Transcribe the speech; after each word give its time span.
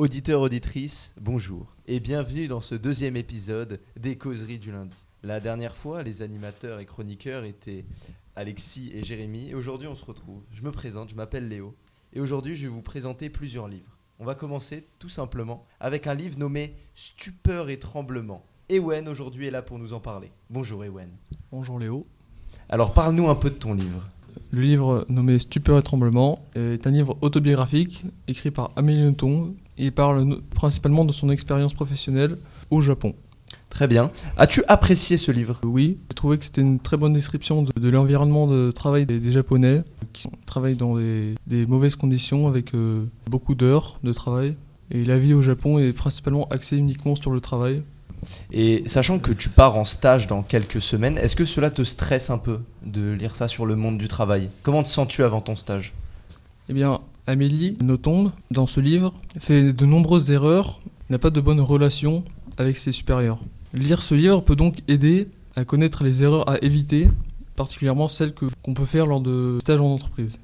Auditeurs, 0.00 0.40
auditrices, 0.40 1.12
bonjour 1.20 1.76
et 1.86 2.00
bienvenue 2.00 2.48
dans 2.48 2.62
ce 2.62 2.74
deuxième 2.74 3.18
épisode 3.18 3.82
des 3.98 4.16
causeries 4.16 4.58
du 4.58 4.72
lundi. 4.72 4.96
La 5.22 5.40
dernière 5.40 5.76
fois, 5.76 6.02
les 6.02 6.22
animateurs 6.22 6.80
et 6.80 6.86
chroniqueurs 6.86 7.44
étaient 7.44 7.84
Alexis 8.34 8.92
et 8.94 9.04
Jérémy 9.04 9.50
et 9.50 9.54
aujourd'hui 9.54 9.88
on 9.88 9.94
se 9.94 10.06
retrouve. 10.06 10.40
Je 10.52 10.62
me 10.62 10.72
présente, 10.72 11.10
je 11.10 11.16
m'appelle 11.16 11.48
Léo 11.48 11.76
et 12.14 12.20
aujourd'hui 12.22 12.56
je 12.56 12.62
vais 12.62 12.72
vous 12.72 12.80
présenter 12.80 13.28
plusieurs 13.28 13.68
livres. 13.68 13.98
On 14.18 14.24
va 14.24 14.34
commencer 14.34 14.86
tout 14.98 15.10
simplement 15.10 15.66
avec 15.80 16.06
un 16.06 16.14
livre 16.14 16.38
nommé 16.38 16.76
Stupeur 16.94 17.68
et 17.68 17.78
tremblement. 17.78 18.46
Ewen 18.70 19.06
aujourd'hui 19.06 19.48
est 19.48 19.50
là 19.50 19.60
pour 19.60 19.78
nous 19.78 19.92
en 19.92 20.00
parler. 20.00 20.32
Bonjour 20.48 20.82
Ewen. 20.82 21.10
Bonjour 21.52 21.78
Léo. 21.78 22.06
Alors 22.70 22.94
parle-nous 22.94 23.28
un 23.28 23.34
peu 23.34 23.50
de 23.50 23.56
ton 23.56 23.74
livre. 23.74 24.08
Le 24.50 24.60
livre 24.60 25.04
nommé 25.08 25.38
Stupeur 25.38 25.78
et 25.78 25.82
tremblement 25.82 26.44
est 26.54 26.86
un 26.86 26.90
livre 26.90 27.16
autobiographique 27.20 28.02
écrit 28.28 28.50
par 28.50 28.70
Amélie 28.76 29.02
Nothomb 29.02 29.54
et 29.78 29.90
parle 29.90 30.40
principalement 30.54 31.04
de 31.04 31.12
son 31.12 31.30
expérience 31.30 31.74
professionnelle 31.74 32.34
au 32.70 32.80
Japon. 32.80 33.14
Très 33.68 33.86
bien. 33.86 34.10
As-tu 34.36 34.62
apprécié 34.66 35.16
ce 35.16 35.30
livre? 35.30 35.60
Oui, 35.64 35.98
j'ai 36.08 36.14
trouvé 36.14 36.38
que 36.38 36.44
c'était 36.44 36.60
une 36.60 36.80
très 36.80 36.96
bonne 36.96 37.12
description 37.12 37.62
de, 37.62 37.72
de 37.78 37.88
l'environnement 37.88 38.46
de 38.46 38.70
travail 38.72 39.06
des, 39.06 39.20
des 39.20 39.32
Japonais 39.32 39.78
qui 40.12 40.26
travaillent 40.44 40.76
dans 40.76 40.96
des, 40.96 41.34
des 41.46 41.66
mauvaises 41.66 41.96
conditions 41.96 42.48
avec 42.48 42.74
euh, 42.74 43.04
beaucoup 43.28 43.54
d'heures 43.54 43.98
de 44.02 44.12
travail. 44.12 44.56
Et 44.90 45.04
la 45.04 45.18
vie 45.18 45.34
au 45.34 45.42
Japon 45.42 45.78
est 45.78 45.92
principalement 45.92 46.48
axée 46.48 46.76
uniquement 46.76 47.14
sur 47.14 47.30
le 47.30 47.40
travail. 47.40 47.82
Et 48.52 48.82
sachant 48.86 49.18
que 49.18 49.32
tu 49.32 49.48
pars 49.48 49.76
en 49.76 49.84
stage 49.84 50.26
dans 50.26 50.42
quelques 50.42 50.82
semaines, 50.82 51.18
est-ce 51.18 51.36
que 51.36 51.44
cela 51.44 51.70
te 51.70 51.82
stresse 51.84 52.30
un 52.30 52.38
peu 52.38 52.60
de 52.84 53.12
lire 53.12 53.36
ça 53.36 53.48
sur 53.48 53.66
le 53.66 53.76
monde 53.76 53.98
du 53.98 54.08
travail? 54.08 54.50
Comment 54.62 54.82
te 54.82 54.88
sens-tu 54.88 55.24
avant 55.24 55.40
ton 55.40 55.56
stage? 55.56 55.94
Eh 56.68 56.72
bien, 56.72 57.00
Amélie 57.26 57.76
Nothomb, 57.80 58.32
dans 58.50 58.66
ce 58.66 58.80
livre, 58.80 59.14
fait 59.38 59.72
de 59.72 59.86
nombreuses 59.86 60.30
erreurs, 60.30 60.80
n'a 61.10 61.18
pas 61.18 61.30
de 61.30 61.40
bonne 61.40 61.60
relation 61.60 62.24
avec 62.58 62.76
ses 62.76 62.92
supérieurs. 62.92 63.40
Lire 63.72 64.02
ce 64.02 64.14
livre 64.14 64.40
peut 64.40 64.56
donc 64.56 64.78
aider 64.88 65.28
à 65.56 65.64
connaître 65.64 66.04
les 66.04 66.22
erreurs 66.22 66.48
à 66.48 66.58
éviter, 66.62 67.08
particulièrement 67.56 68.08
celles 68.08 68.34
qu'on 68.34 68.74
peut 68.74 68.86
faire 68.86 69.06
lors 69.06 69.20
de 69.20 69.58
stages 69.60 69.80
en 69.80 69.92
entreprise. 69.92 70.38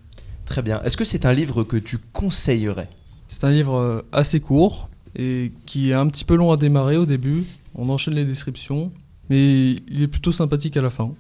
Très 0.45 0.63
bien. 0.63 0.81
Est-ce 0.83 0.97
que 0.97 1.05
c'est 1.05 1.27
un 1.27 1.33
livre 1.33 1.65
que 1.65 1.77
tu 1.77 1.99
conseillerais? 2.13 2.89
C'est 3.29 3.45
un 3.45 3.51
livre 3.51 3.77
euh, 3.77 4.03
assez 4.13 4.41
court 4.41 4.89
et 5.17 5.53
qui 5.67 5.91
est 5.91 5.95
un 5.95 6.07
petit 6.07 6.25
peu 6.25 6.37
long 6.37 6.53
à 6.53 6.57
démarrer 6.57 6.97
au 6.97 7.07
début. 7.07 7.45
On 7.79 7.91
enchaîne 7.91 8.15
les 8.15 8.25
descriptions, 8.25 8.91
mais 9.29 9.73
il 9.73 10.03
est 10.03 10.09
plutôt 10.09 10.33
sympathique 10.33 10.79
à 10.79 10.83
la 10.83 10.89
fin. 10.89 11.13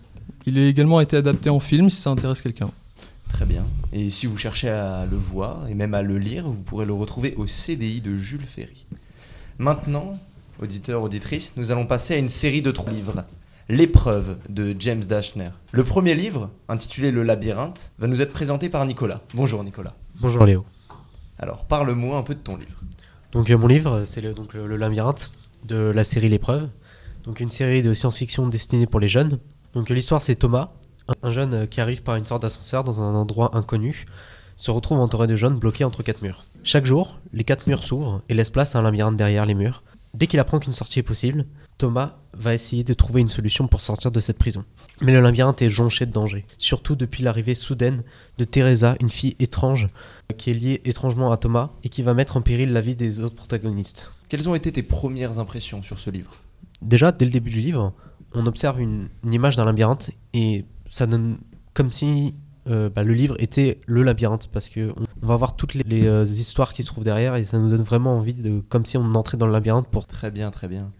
Il 0.46 0.58
a 0.58 0.66
également 0.66 1.00
été 1.00 1.16
adapté 1.16 1.50
en 1.50 1.60
film 1.60 1.90
si 1.90 2.00
ça 2.00 2.08
intéresse 2.08 2.40
quelqu'un. 2.40 2.70
Très 3.28 3.44
bien. 3.44 3.64
Et 3.92 4.08
si 4.08 4.24
vous 4.26 4.38
cherchez 4.38 4.70
à 4.70 5.04
le 5.04 5.18
voir 5.18 5.68
et 5.68 5.74
même 5.74 5.92
à 5.92 6.00
le 6.00 6.16
lire, 6.16 6.48
vous 6.48 6.54
pourrez 6.54 6.86
le 6.86 6.94
retrouver 6.94 7.34
au 7.36 7.46
CDI 7.46 8.00
de 8.00 8.16
Jules 8.16 8.46
Ferry. 8.46 8.86
Maintenant, 9.58 10.18
auditeurs, 10.58 11.02
auditrices, 11.02 11.52
nous 11.58 11.72
allons 11.72 11.84
passer 11.84 12.14
à 12.14 12.16
une 12.16 12.30
série 12.30 12.62
de 12.62 12.70
trois 12.70 12.90
livres. 12.90 13.24
L'épreuve 13.68 14.38
de 14.48 14.74
James 14.78 15.04
Dashner. 15.04 15.50
Le 15.72 15.84
premier 15.84 16.14
livre, 16.14 16.50
intitulé 16.70 17.10
Le 17.10 17.22
labyrinthe, 17.22 17.92
va 17.98 18.06
nous 18.06 18.22
être 18.22 18.32
présenté 18.32 18.70
par 18.70 18.86
Nicolas. 18.86 19.20
Bonjour 19.34 19.62
Nicolas. 19.62 19.94
Bonjour 20.20 20.46
Léo. 20.46 20.64
Alors 21.38 21.66
parle-moi 21.66 22.16
un 22.16 22.22
peu 22.22 22.34
de 22.34 22.40
ton 22.40 22.56
livre. 22.56 22.80
Donc 23.32 23.50
euh, 23.50 23.58
mon 23.58 23.66
livre, 23.66 24.04
c'est 24.04 24.22
le, 24.22 24.32
donc 24.32 24.54
le, 24.54 24.66
le 24.66 24.76
labyrinthe 24.76 25.30
de 25.64 25.76
la 25.76 26.04
série 26.04 26.28
L'épreuve. 26.28 26.68
Donc 27.24 27.40
une 27.40 27.50
série 27.50 27.82
de 27.82 27.92
science-fiction 27.92 28.46
destinée 28.48 28.86
pour 28.86 29.00
les 29.00 29.08
jeunes. 29.08 29.38
Donc 29.74 29.90
euh, 29.90 29.94
l'histoire 29.94 30.22
c'est 30.22 30.36
Thomas, 30.36 30.70
un, 31.08 31.14
un 31.22 31.30
jeune 31.30 31.54
euh, 31.54 31.66
qui 31.66 31.80
arrive 31.80 32.02
par 32.02 32.16
une 32.16 32.26
sorte 32.26 32.42
d'ascenseur 32.42 32.84
dans 32.84 33.02
un 33.02 33.14
endroit 33.14 33.56
inconnu, 33.56 34.06
se 34.56 34.70
retrouve 34.70 35.00
entouré 35.00 35.26
de 35.26 35.36
jeunes 35.36 35.58
bloqués 35.58 35.84
entre 35.84 36.02
quatre 36.02 36.22
murs. 36.22 36.44
Chaque 36.62 36.86
jour, 36.86 37.18
les 37.32 37.44
quatre 37.44 37.66
murs 37.66 37.82
s'ouvrent 37.82 38.22
et 38.28 38.34
laissent 38.34 38.50
place 38.50 38.74
à 38.74 38.78
un 38.78 38.82
labyrinthe 38.82 39.16
derrière 39.16 39.46
les 39.46 39.54
murs. 39.54 39.82
Dès 40.14 40.26
qu'il 40.26 40.40
apprend 40.40 40.58
qu'une 40.58 40.72
sortie 40.72 40.98
est 40.98 41.02
possible, 41.02 41.44
Thomas 41.78 42.14
va 42.32 42.54
essayer 42.54 42.84
de 42.84 42.94
trouver 42.94 43.20
une 43.20 43.28
solution 43.28 43.68
pour 43.68 43.82
sortir 43.82 44.10
de 44.10 44.20
cette 44.20 44.38
prison. 44.38 44.64
Mais 45.02 45.12
le 45.12 45.20
labyrinthe 45.20 45.60
est 45.60 45.68
jonché 45.68 46.06
de 46.06 46.12
dangers, 46.12 46.46
surtout 46.56 46.96
depuis 46.96 47.22
l'arrivée 47.22 47.54
soudaine 47.54 48.02
de 48.38 48.44
Teresa, 48.44 48.96
une 49.00 49.10
fille 49.10 49.36
étrange 49.40 49.88
qui 50.38 50.50
est 50.50 50.54
liée 50.54 50.80
étrangement 50.86 51.30
à 51.32 51.36
Thomas 51.36 51.70
et 51.84 51.90
qui 51.90 52.02
va 52.02 52.14
mettre 52.14 52.38
en 52.38 52.40
péril 52.40 52.72
la 52.72 52.80
vie 52.80 52.96
des 52.96 53.20
autres 53.20 53.36
protagonistes. 53.36 54.10
Quelles 54.28 54.48
ont 54.48 54.54
été 54.54 54.72
tes 54.72 54.82
premières 54.82 55.38
impressions 55.38 55.82
sur 55.82 55.98
ce 55.98 56.10
livre? 56.10 56.36
Déjà, 56.82 57.12
dès 57.12 57.24
le 57.24 57.30
début 57.30 57.50
du 57.50 57.60
livre, 57.60 57.92
on 58.34 58.46
observe 58.46 58.80
une, 58.80 59.08
une 59.24 59.32
image 59.32 59.56
d'un 59.56 59.64
labyrinthe 59.64 60.10
et 60.34 60.64
ça 60.88 61.06
donne 61.06 61.38
comme 61.74 61.92
si 61.92 62.34
euh, 62.68 62.90
bah, 62.90 63.04
le 63.04 63.14
livre 63.14 63.36
était 63.38 63.80
le 63.86 64.02
labyrinthe 64.02 64.48
parce 64.48 64.68
que 64.68 64.92
on, 64.96 65.06
on 65.22 65.26
va 65.26 65.36
voir 65.36 65.54
toutes 65.54 65.74
les, 65.74 65.84
les, 65.84 66.06
euh, 66.06 66.24
histoires 66.24 66.72
qui 66.72 66.82
se 66.82 66.88
trouvent 66.88 67.04
derrière 67.04 67.36
et 67.36 67.44
ça 67.44 67.58
nous 67.58 67.70
donne 67.70 67.82
vraiment 67.82 68.16
envie 68.16 68.34
de 68.34 68.60
comme 68.68 68.84
si 68.84 68.96
on 68.96 69.14
entrait 69.14 69.36
dans 69.36 69.46
le 69.46 69.52
labyrinthe 69.52 69.88
pour 69.88 70.06
Très 70.06 70.30
bien, 70.30 70.50
très 70.50 70.68
bien. 70.68 70.90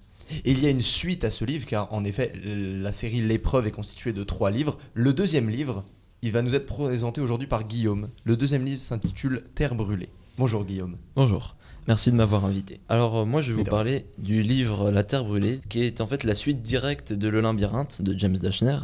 Et 0.45 0.53
il 0.53 0.63
y 0.63 0.67
a 0.67 0.71
une 0.71 0.83
suite 0.83 1.25
à 1.25 1.31
ce 1.31 1.45
livre, 1.45 1.67
car 1.67 1.93
en 1.93 2.05
effet, 2.05 2.33
la 2.45 2.93
série 2.93 3.21
L'épreuve 3.21 3.67
est 3.67 3.73
constituée 3.73 4.13
de 4.13 4.25
trois 4.25 4.51
livres. 4.51 4.77
Le 4.95 5.13
deuxième 5.13 5.49
livre, 5.49 5.85
il 6.23 6.33
va 6.33 6.43
nous 6.43 6.55
être 6.55 6.67
présenté 6.67 7.21
aujourd'hui 7.21 7.47
par 7.47 7.65
Guillaume. 7.65 8.09
Le 8.25 8.37
deuxième 8.37 8.65
livre 8.65 8.81
s'intitule 8.81 9.45
Terre 9.55 9.75
brûlée. 9.75 10.09
Bonjour 10.37 10.65
Guillaume. 10.65 10.97
Bonjour, 11.15 11.55
merci 11.87 12.11
de 12.11 12.17
m'avoir 12.17 12.45
invité. 12.45 12.81
Alors 12.89 13.19
euh, 13.19 13.25
moi 13.25 13.41
je 13.41 13.53
vais 13.53 13.59
vous 13.59 13.65
parler 13.65 14.07
du 14.19 14.43
livre 14.43 14.91
La 14.91 15.05
Terre 15.05 15.25
brûlée, 15.25 15.61
qui 15.69 15.83
est 15.83 16.01
en 16.01 16.07
fait 16.07 16.25
la 16.25 16.35
suite 16.35 16.63
directe 16.63 17.13
de 17.13 17.29
Le 17.29 17.41
Labyrinthe 17.41 18.03
de 18.03 18.19
James 18.19 18.37
Dashner, 18.37 18.79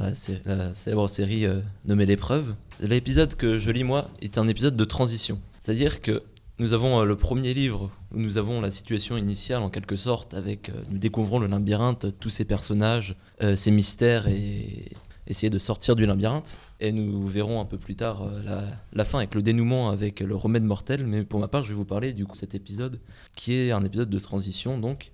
la, 0.45 0.75
célèbre 0.75 1.09
série 1.09 1.47
euh, 1.47 1.61
nommée 1.85 2.07
L'épreuve. 2.07 2.55
L'épisode 2.81 3.35
que 3.35 3.59
je 3.59 3.71
lis 3.71 3.85
moi 3.85 4.11
est 4.21 4.39
un 4.39 4.49
épisode 4.49 4.77
de 4.77 4.85
transition, 4.85 5.41
c'est-à-dire 5.61 6.01
que 6.01 6.23
nous 6.63 6.75
avons 6.75 7.01
euh, 7.01 7.05
le 7.05 7.17
premier 7.17 7.55
livre 7.55 7.91
où 8.15 8.19
nous 8.19 8.39
avons 8.39 8.61
la 8.61 8.71
situation 8.71 9.17
initiale 9.17 9.63
en 9.63 9.69
quelque 9.69 9.97
sorte, 9.97 10.35
avec 10.35 10.69
euh, 10.69 10.75
nous 10.91 10.99
découvrons 10.99 11.39
le 11.39 11.49
labyrinthe, 11.49 12.07
tous 12.21 12.31
ses 12.31 12.45
personnages, 12.45 13.17
euh, 13.43 13.57
ses 13.57 13.71
mystères 13.71 14.29
et 14.29 14.93
essayer 15.27 15.51
de 15.51 15.59
sortir 15.59 15.97
du 15.97 16.07
labyrinthe. 16.07 16.59
Et 16.81 16.93
nous 16.93 17.27
verrons 17.27 17.61
un 17.61 17.65
peu 17.65 17.79
plus 17.79 17.95
tard 17.95 18.23
euh, 18.23 18.69
la, 18.93 19.05
fin 19.05 19.19
avec 19.19 19.35
le 19.35 19.43
dénouement 19.43 19.91
avec 19.91 20.21
le 20.21 20.35
remède 20.35 20.65
mortel. 20.65 21.07
Mais 21.07 21.23
pour 21.25 21.41
ma 21.41 21.49
part, 21.49 21.63
je 21.63 21.69
vais 21.69 21.75
vous 21.75 21.85
parler 21.85 22.13
du 22.13 22.27
coup 22.27 22.35
cet 22.35 22.55
épisode 22.55 23.01
qui 23.37 23.55
est 23.55 23.71
un 23.71 23.85
épisode 23.85 24.11
de 24.11 24.19
transition 24.19 24.79
donc 24.79 25.13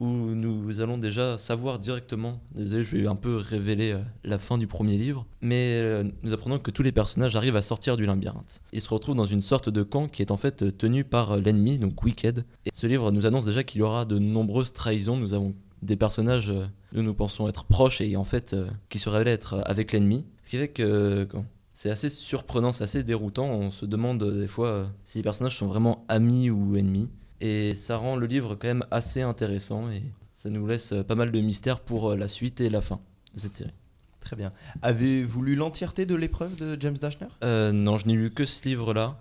où 0.00 0.06
nous 0.06 0.80
allons 0.80 0.96
déjà 0.96 1.36
savoir 1.36 1.78
directement, 1.78 2.40
désolé 2.54 2.84
je 2.84 2.96
vais 2.96 3.06
un 3.06 3.16
peu 3.16 3.36
révéler 3.36 3.92
euh, 3.92 4.00
la 4.24 4.38
fin 4.38 4.56
du 4.56 4.66
premier 4.66 4.96
livre, 4.96 5.26
mais 5.42 5.78
euh, 5.82 6.04
nous 6.22 6.32
apprenons 6.32 6.58
que 6.58 6.70
tous 6.70 6.82
les 6.82 6.90
personnages 6.90 7.36
arrivent 7.36 7.56
à 7.56 7.60
sortir 7.60 7.98
du 7.98 8.06
labyrinthe. 8.06 8.62
Ils 8.72 8.80
se 8.80 8.88
retrouvent 8.88 9.14
dans 9.14 9.26
une 9.26 9.42
sorte 9.42 9.68
de 9.68 9.82
camp 9.82 10.08
qui 10.08 10.22
est 10.22 10.30
en 10.30 10.38
fait 10.38 10.76
tenu 10.78 11.04
par 11.04 11.36
l'ennemi, 11.36 11.78
donc 11.78 12.02
Wicked. 12.02 12.46
Et 12.64 12.70
ce 12.72 12.86
livre 12.86 13.10
nous 13.10 13.26
annonce 13.26 13.44
déjà 13.44 13.62
qu'il 13.62 13.80
y 13.80 13.82
aura 13.82 14.06
de 14.06 14.18
nombreuses 14.18 14.72
trahisons, 14.72 15.18
nous 15.18 15.34
avons 15.34 15.54
des 15.82 15.96
personnages 15.96 16.50
euh, 16.50 16.66
dont 16.92 17.02
nous 17.02 17.14
pensons 17.14 17.48
être 17.48 17.64
proches 17.64 18.00
et 18.00 18.16
en 18.16 18.24
fait 18.24 18.52
euh, 18.52 18.68
qui 18.88 18.98
se 18.98 19.08
révèlent 19.08 19.28
être 19.28 19.54
euh, 19.54 19.62
avec 19.64 19.92
l'ennemi. 19.92 20.26
Ce 20.42 20.50
qui 20.50 20.58
fait 20.58 20.68
que 20.68 21.28
c'est 21.72 21.90
assez 21.90 22.10
surprenant, 22.10 22.72
c'est 22.72 22.84
assez 22.84 23.02
déroutant, 23.02 23.46
on 23.46 23.70
se 23.70 23.86
demande 23.86 24.22
des 24.22 24.48
fois 24.48 24.90
si 25.04 25.18
les 25.18 25.22
personnages 25.22 25.56
sont 25.56 25.68
vraiment 25.68 26.04
amis 26.08 26.50
ou 26.50 26.76
ennemis. 26.76 27.08
Et 27.40 27.74
ça 27.74 27.96
rend 27.96 28.16
le 28.16 28.26
livre 28.26 28.54
quand 28.54 28.68
même 28.68 28.84
assez 28.90 29.22
intéressant 29.22 29.90
et 29.90 30.02
ça 30.34 30.50
nous 30.50 30.66
laisse 30.66 30.92
pas 31.08 31.14
mal 31.14 31.32
de 31.32 31.40
mystères 31.40 31.80
pour 31.80 32.14
la 32.14 32.28
suite 32.28 32.60
et 32.60 32.68
la 32.68 32.82
fin 32.82 33.00
de 33.34 33.40
cette 33.40 33.54
série. 33.54 33.72
Très 34.20 34.36
bien. 34.36 34.52
Avez-vous 34.82 35.42
lu 35.42 35.54
l'entièreté 35.54 36.04
de 36.04 36.14
l'épreuve 36.14 36.54
de 36.56 36.76
James 36.80 36.98
Dashner? 36.98 37.28
Euh, 37.42 37.72
non, 37.72 37.96
je 37.96 38.06
n'ai 38.06 38.14
lu 38.14 38.30
que 38.30 38.44
ce 38.44 38.68
livre-là. 38.68 39.18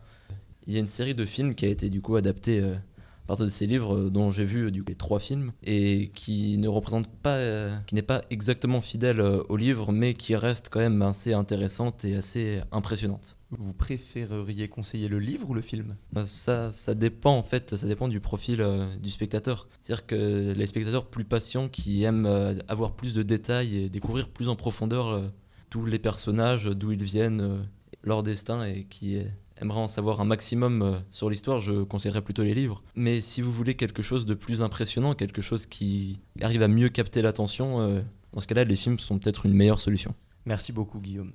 Il 0.68 0.74
y 0.74 0.76
a 0.76 0.80
une 0.80 0.88
série 0.88 1.16
de 1.16 1.26
films 1.26 1.56
qui 1.56 1.66
a 1.66 1.70
été 1.70 1.90
du 1.90 2.02
coup 2.02 2.16
adaptée 2.16 2.62
partir 3.30 3.46
de 3.46 3.52
ces 3.52 3.68
livres 3.68 3.96
euh, 3.96 4.10
dont 4.10 4.32
j'ai 4.32 4.44
vu 4.44 4.66
euh, 4.66 4.72
du 4.72 4.82
coup, 4.84 4.90
les 4.90 4.96
trois 4.96 5.20
films 5.20 5.54
et 5.64 6.12
qui 6.16 6.58
ne 6.58 6.68
représente 6.68 7.08
pas, 7.08 7.36
euh, 7.36 7.78
qui 7.86 7.96
n'est 7.96 8.02
pas 8.02 8.24
exactement 8.30 8.82
fidèle 8.82 9.22
euh, 9.22 9.44
au 9.50 9.56
livre, 9.56 9.92
mais 9.92 10.16
qui 10.16 10.36
reste 10.36 10.70
quand 10.70 10.80
même 10.80 11.02
assez 11.02 11.34
intéressante 11.34 12.04
et 12.06 12.16
assez 12.16 12.62
impressionnante. 12.72 13.38
Vous 13.52 13.74
préféreriez 13.74 14.68
conseiller 14.68 15.08
le 15.08 15.20
livre 15.20 15.50
ou 15.50 15.54
le 15.54 15.62
film? 15.62 15.96
Euh, 16.18 16.24
Ça, 16.26 16.72
ça 16.72 16.96
dépend 16.96 17.38
en 17.38 17.44
fait, 17.44 17.76
ça 17.76 17.88
dépend 17.88 18.08
du 18.08 18.20
profil 18.20 18.62
euh, 18.62 18.96
du 18.98 19.10
spectateur. 19.10 19.68
C'est-à-dire 19.82 20.08
que 20.08 20.52
les 20.54 20.66
spectateurs 20.66 21.06
plus 21.06 21.24
patients 21.26 21.70
qui 21.70 22.04
aiment 22.04 22.60
avoir 22.68 22.96
plus 22.96 23.14
de 23.14 23.22
détails 23.22 23.78
et 23.78 23.90
découvrir 23.90 24.28
plus 24.30 24.50
en 24.50 24.56
profondeur 24.56 25.32
tous 25.70 25.86
les 25.86 26.00
personnages, 26.00 26.66
d'où 26.66 26.92
ils 26.92 27.04
viennent, 27.04 27.68
leur 28.04 28.24
destin 28.24 28.66
et 28.66 28.86
qui 28.86 29.20
aimeraient 29.62 29.80
en 29.80 29.88
savoir 29.88 30.22
un 30.22 30.26
maximum 30.26 30.82
euh, 30.82 31.00
sur 31.10 31.30
l'histoire, 31.30 31.60
je 31.60 31.84
conseillerais 31.84 32.22
plutôt 32.22 32.44
les 32.44 32.54
livres. 32.54 32.84
Mais 32.96 33.22
si 33.22 33.42
vous 33.42 33.52
voulez 33.52 33.76
quelque 33.76 34.02
chose 34.02 34.26
de 34.26 34.34
plus 34.34 34.62
impressionnant, 34.62 35.16
quelque 35.16 35.42
chose 35.42 35.66
qui 35.66 36.20
arrive 36.42 36.64
à 36.64 36.68
mieux 36.68 36.90
capter 36.90 37.22
l'attention, 37.22 37.82
euh, 37.82 38.02
dans 38.34 38.42
ce 38.42 38.48
cas-là, 38.48 38.64
les 38.64 38.76
films 38.76 39.00
sont 39.00 39.20
peut-être 39.20 39.46
une 39.46 39.54
meilleure 39.54 39.80
solution. 39.80 40.14
Merci 40.46 40.72
beaucoup 40.72 41.00
Guillaume. 41.00 41.34